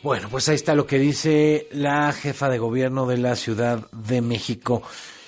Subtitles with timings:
[0.00, 4.20] Bueno, pues ahí está lo que dice la jefa de gobierno de la Ciudad de
[4.20, 4.80] México.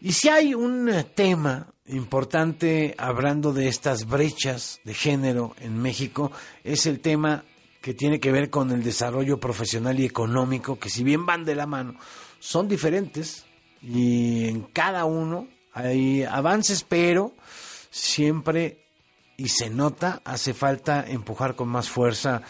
[0.00, 6.30] Y si hay un tema importante hablando de estas brechas de género en México,
[6.62, 7.44] es el tema
[7.80, 11.56] que tiene que ver con el desarrollo profesional y económico, que si bien van de
[11.56, 11.96] la mano,
[12.38, 13.44] son diferentes
[13.82, 17.32] y en cada uno hay avances, pero
[17.90, 18.86] siempre,
[19.36, 22.42] y se nota, hace falta empujar con más fuerza.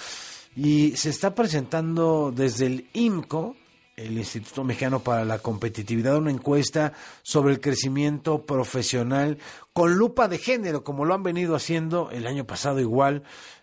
[0.55, 3.57] Y se está presentando desde el IMCO,
[3.97, 9.39] el Instituto Mexicano para la Competitividad, una encuesta sobre el crecimiento profesional
[9.73, 13.23] con lupa de género, como lo han venido haciendo el año pasado igual.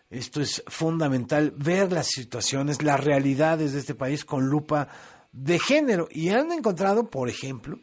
[0.09, 4.87] Esto es fundamental, ver las situaciones, las realidades de este país con lupa
[5.31, 6.07] de género.
[6.11, 7.79] Y han encontrado, por ejemplo,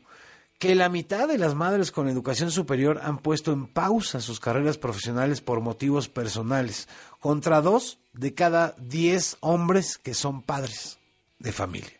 [0.58, 4.78] que la mitad de las madres con educación superior han puesto en pausa sus carreras
[4.78, 6.88] profesionales por motivos personales,
[7.26, 11.00] contra dos de cada diez hombres que son padres
[11.40, 11.90] de familia.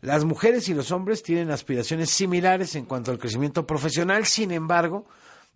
[0.00, 5.06] Las mujeres y los hombres tienen aspiraciones similares en cuanto al crecimiento profesional, sin embargo,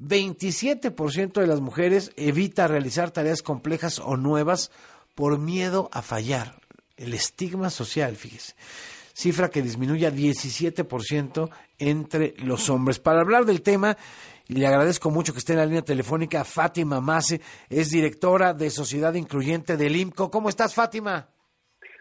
[0.00, 4.72] 27% de las mujeres evita realizar tareas complejas o nuevas
[5.14, 6.60] por miedo a fallar.
[6.96, 8.56] El estigma social, fíjese.
[9.14, 11.48] Cifra que disminuye a 17%
[11.78, 12.98] entre los hombres.
[12.98, 13.96] Para hablar del tema,
[14.48, 17.40] y le agradezco mucho que esté en la línea telefónica Fátima Mase,
[17.70, 20.30] es directora de Sociedad Incluyente del IMCO.
[20.30, 21.28] ¿Cómo estás, Fátima?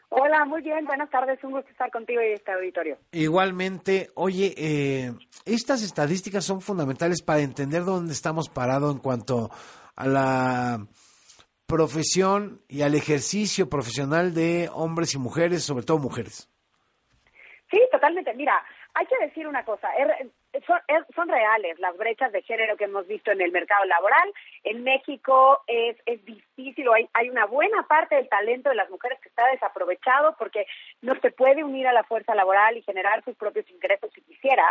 [0.10, 2.98] Hola, muy bien, buenas tardes, un gusto estar contigo y este auditorio.
[3.12, 5.14] Igualmente, oye, eh,
[5.46, 9.50] estas estadísticas son fundamentales para entender dónde estamos parados en cuanto
[9.96, 10.88] a la
[11.66, 16.53] profesión y al ejercicio profesional de hombres y mujeres, sobre todo mujeres.
[17.74, 18.32] Sí, totalmente.
[18.36, 19.90] Mira, hay que decir una cosa,
[21.16, 24.32] son, reales las brechas de género que hemos visto en el mercado laboral.
[24.64, 29.20] En México es, es difícil, hay, hay una buena parte del talento de las mujeres
[29.22, 30.68] que está desaprovechado porque
[31.02, 34.64] no se puede unir a la fuerza laboral y generar sus propios ingresos si quisiera.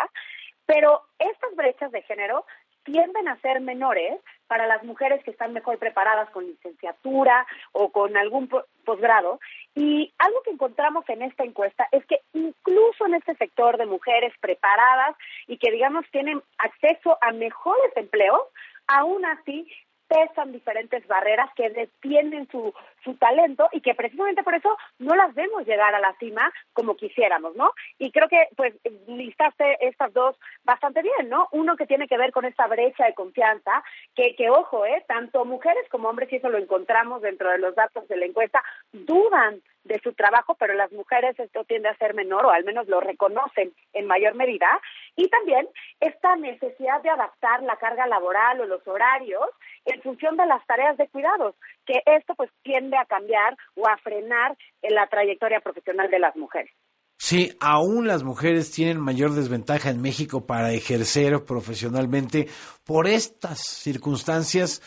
[0.64, 2.46] Pero estas brechas de género
[2.84, 8.16] tienden a ser menores para las mujeres que están mejor preparadas con licenciatura o con
[8.16, 8.48] algún
[8.84, 9.40] posgrado.
[9.74, 14.32] Y algo que encontramos en esta encuesta es que incluso en este sector de mujeres
[14.40, 15.16] preparadas
[15.46, 18.42] y que, digamos, tienen acceso a mejores empleos,
[18.86, 19.66] aún así
[20.08, 25.34] pesan diferentes barreras que detienen su, su talento y que precisamente por eso no las
[25.34, 27.72] vemos llegar a la cima como quisiéramos, ¿no?
[27.98, 28.74] Y creo que pues
[29.06, 31.48] listaste estas dos bastante bien, ¿no?
[31.52, 33.82] Uno que tiene que ver con esta brecha de confianza,
[34.14, 35.04] que, que ojo, ¿eh?
[35.06, 38.62] Tanto mujeres como hombres, y eso lo encontramos dentro de los datos de la encuesta,
[38.92, 42.86] dudan de su trabajo, pero las mujeres esto tiende a ser menor o al menos
[42.88, 44.80] lo reconocen en mayor medida.
[45.16, 45.68] Y también
[46.00, 49.44] esta necesidad de adaptar la carga laboral o los horarios
[49.84, 51.54] en función de las tareas de cuidados,
[51.84, 56.36] que esto pues tiende a cambiar o a frenar en la trayectoria profesional de las
[56.36, 56.72] mujeres.
[57.18, 62.48] Sí, aún las mujeres tienen mayor desventaja en México para ejercer profesionalmente
[62.84, 64.82] por estas circunstancias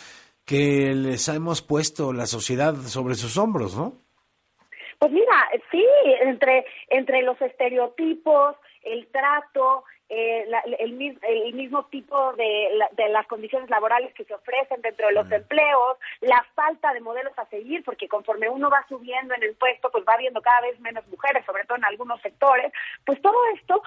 [0.45, 3.93] que les hemos puesto la sociedad sobre sus hombros, ¿no?
[4.99, 5.83] Pues mira, sí,
[6.21, 10.45] entre, entre los estereotipos, el trato, eh,
[10.79, 15.31] el, el, mismo tipo de, de, las condiciones laborales que se ofrecen dentro de los
[15.31, 19.89] empleos, la falta de modelos a seguir, porque conforme uno va subiendo en el puesto,
[19.91, 22.71] pues va viendo cada vez menos mujeres, sobre todo en algunos sectores,
[23.03, 23.81] pues todo esto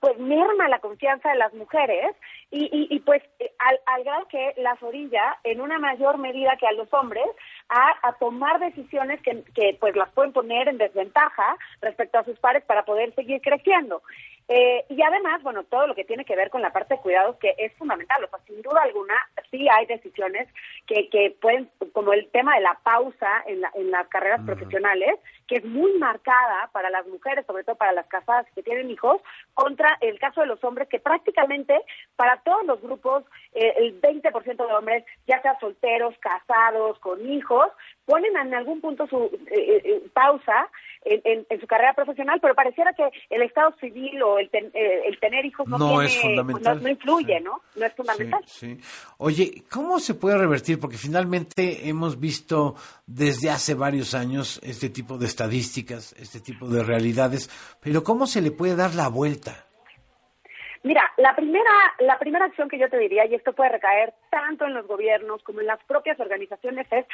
[0.00, 2.14] pues merma la confianza de las mujeres
[2.50, 6.66] y, y, pues eh, al, al, grado que las orilla en una mayor medida que
[6.66, 7.26] a los hombres
[7.68, 12.38] a, a tomar decisiones que, que, pues las pueden poner en desventaja respecto a sus
[12.38, 14.02] pares para poder seguir creciendo.
[14.50, 17.36] Eh, y además, bueno, todo lo que tiene que ver con la parte de cuidados
[17.36, 19.14] que es fundamental, o sea, sin duda alguna
[19.50, 20.48] sí hay decisiones
[20.86, 25.18] que, que pueden, como el tema de la pausa en, la, en las carreras profesionales,
[25.46, 29.20] que es muy marcada para las mujeres, sobre todo para las casadas que tienen hijos,
[29.54, 31.78] contra el caso de los hombres, que prácticamente
[32.16, 37.57] para todos los grupos, eh, el 20% de hombres, ya sea solteros, casados, con hijos,
[38.04, 40.68] ponen en algún punto su eh, eh, pausa
[41.04, 45.66] en, su carrera profesional, pero pareciera que el estado civil o el, el tener hijos
[45.66, 47.60] no, no tiene, no, influye, ¿no?
[47.76, 48.42] No es fundamental.
[48.46, 48.78] Sí,
[49.18, 50.78] Oye, ¿cómo se puede revertir?
[50.78, 52.74] Porque finalmente hemos visto
[53.06, 57.48] desde hace varios años este tipo de estadísticas, este tipo de realidades,
[57.80, 59.68] pero ¿cómo se le puede dar la vuelta?
[60.82, 64.64] Mira, la primera, la primera acción que yo te diría, y esto puede recaer tanto
[64.64, 67.04] en los gobiernos como en las propias organizaciones, es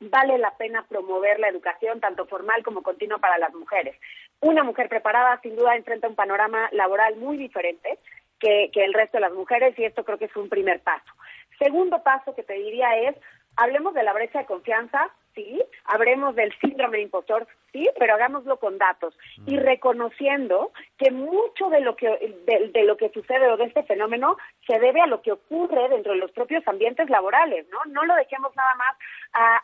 [0.00, 3.96] vale la pena promover la educación tanto formal como continua para las mujeres.
[4.40, 7.98] Una mujer preparada sin duda enfrenta un panorama laboral muy diferente
[8.38, 11.12] que, que el resto de las mujeres y esto creo que es un primer paso.
[11.58, 13.16] Segundo paso que te diría es,
[13.56, 18.58] hablemos de la brecha de confianza, sí, hablemos del síndrome de impostor, sí, pero hagámoslo
[18.58, 19.16] con datos
[19.46, 22.08] y reconociendo que mucho de lo que
[22.46, 24.36] de, lo que sucede o de este fenómeno
[24.66, 27.78] se debe a lo que ocurre dentro de los propios ambientes laborales, ¿no?
[27.92, 28.96] No lo dejemos nada más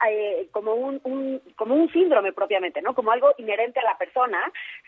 [0.08, 2.94] eh, como un, un, como un síndrome propiamente, ¿no?
[2.94, 4.38] Como algo inherente a la persona,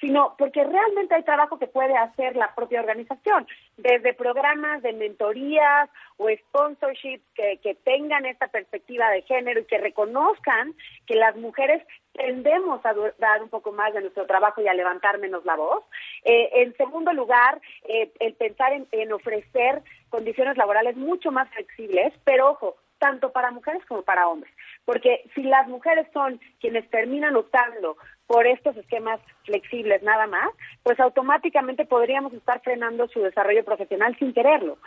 [0.01, 3.47] sino porque realmente hay trabajo que puede hacer la propia organización,
[3.77, 9.79] desde programas de mentorías o sponsorships que, que tengan esta perspectiva de género y que
[9.79, 10.75] reconozcan
[11.07, 11.83] que las mujeres
[12.13, 15.85] tendemos a dar un poco más de nuestro trabajo y a levantar menos la voz.
[16.25, 22.51] Eh, en segundo lugar, eh, el pensar en, ofrecer condiciones laborales mucho más flexibles, pero
[22.51, 24.53] ojo, tanto para mujeres como para hombres.
[24.85, 27.97] Porque si las mujeres son quienes terminan optando
[28.27, 30.51] por estos esquemas flexibles nada más,
[30.83, 34.79] pues automáticamente podríamos estar frenando su desarrollo profesional sin quererlo.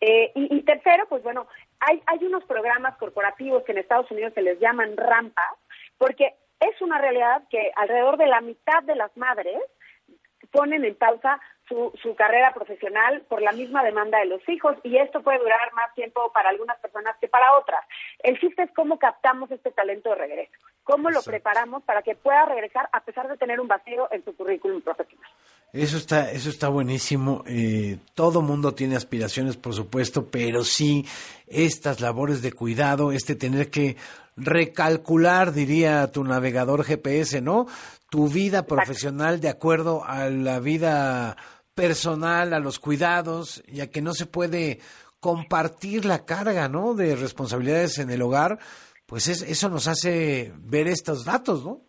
[0.00, 1.46] Eh, y, y, tercero, pues bueno,
[1.80, 5.54] hay, hay unos programas corporativos que en Estados Unidos se les llaman rampas,
[5.96, 6.34] porque
[6.70, 9.58] es una realidad que alrededor de la mitad de las madres
[10.50, 14.96] ponen en pausa su, su carrera profesional por la misma demanda de los hijos y
[14.98, 17.80] esto puede durar más tiempo para algunas personas que para otras.
[18.22, 20.52] El chiste es cómo captamos este talento de regreso,
[20.84, 24.36] cómo lo preparamos para que pueda regresar a pesar de tener un vacío en su
[24.36, 25.23] currículum profesional.
[25.74, 27.42] Eso está, eso está buenísimo.
[27.48, 31.04] Eh, todo mundo tiene aspiraciones, por supuesto, pero sí
[31.48, 33.96] estas labores de cuidado, este tener que
[34.36, 37.66] recalcular, diría tu navegador GPS, ¿no?
[38.08, 41.36] Tu vida profesional de acuerdo a la vida
[41.74, 44.78] personal, a los cuidados, ya que no se puede
[45.18, 46.94] compartir la carga, ¿no?
[46.94, 48.60] De responsabilidades en el hogar,
[49.06, 51.82] pues eso nos hace ver estos datos, ¿no?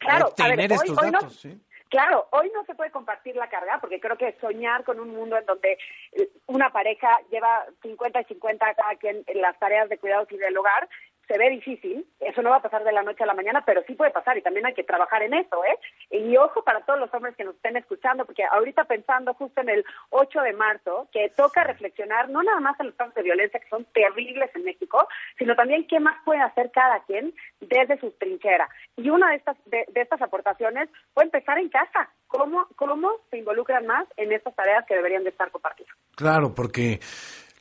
[0.00, 1.58] Claro, tener estos datos, ¿sí?
[1.88, 5.38] Claro, hoy no se puede compartir la carga porque creo que soñar con un mundo
[5.38, 5.78] en donde
[6.12, 10.36] eh, una pareja lleva 50 y 50 cada quien en las tareas de cuidados y
[10.36, 10.88] del hogar
[11.26, 13.82] se ve difícil, eso no va a pasar de la noche a la mañana, pero
[13.86, 15.78] sí puede pasar y también hay que trabajar en eso, ¿eh?
[16.10, 19.70] Y ojo para todos los hombres que nos estén escuchando, porque ahorita pensando justo en
[19.70, 23.60] el 8 de marzo, que toca reflexionar no nada más en los casos de violencia
[23.60, 25.08] que son terribles en México,
[25.38, 28.68] sino también qué más puede hacer cada quien desde su trinchera.
[28.96, 32.10] Y una de estas, de, estas aportaciones puede empezar en casa.
[32.28, 35.94] ¿Cómo, ¿Cómo se involucran más en estas tareas que deberían de estar compartidas?
[36.16, 37.00] Claro, porque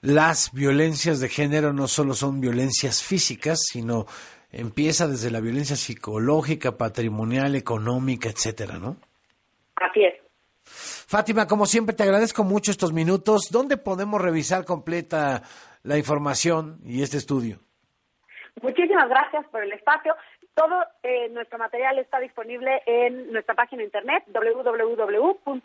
[0.05, 4.05] las violencias de género no solo son violencias físicas, sino
[4.51, 8.97] empieza desde la violencia psicológica, patrimonial, económica, etcétera, ¿no?
[9.75, 10.13] Así es.
[10.63, 13.49] Fátima, como siempre, te agradezco mucho estos minutos.
[13.51, 15.41] ¿Dónde podemos revisar completa
[15.83, 17.59] la información y este estudio?
[18.61, 20.15] Muchísimas gracias por el espacio.
[20.55, 25.61] Todo eh, nuestro material está disponible en nuestra página internet www.imco.org.mx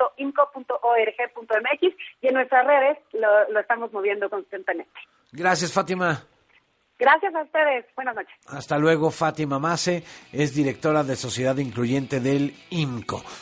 [2.20, 4.98] y en nuestras redes lo, lo estamos moviendo constantemente.
[5.32, 6.24] Gracias, Fátima.
[7.00, 7.86] Gracias a ustedes.
[7.96, 8.34] Buenas noches.
[8.48, 13.22] Hasta luego, Fátima Mase es directora de Sociedad Incluyente del IMCO.